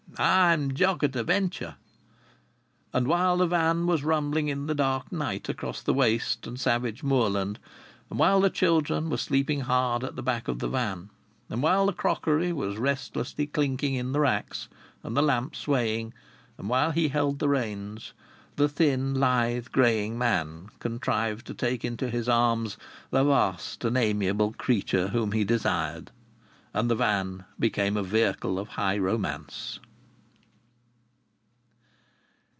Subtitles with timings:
[0.17, 1.77] I'm Jock at a Venture."
[2.93, 7.01] And while the van was rumbling in the dark night across the waste and savage
[7.01, 7.57] moorland,
[8.09, 11.09] and while the children were sleeping hard at the back of the van,
[11.49, 14.67] and while the crockery was restlessly clinking in the racks
[15.01, 16.13] and the lamp swaying,
[16.57, 18.11] and while he held the reins,
[18.57, 22.77] the thin, lithe, greying man contrived to take into his arms
[23.11, 26.11] the vast and amiable creature whom he desired.
[26.75, 29.79] And the van became a vehicle of high romance.